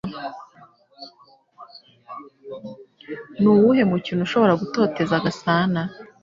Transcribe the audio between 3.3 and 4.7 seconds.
Ni uwuhe mukino ushobora